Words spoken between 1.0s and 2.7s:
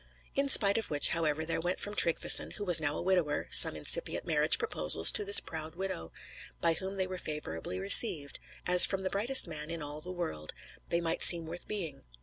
however, there went from Tryggveson, who